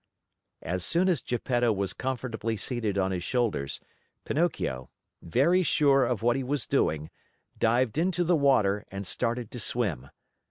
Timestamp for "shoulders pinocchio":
3.23-4.89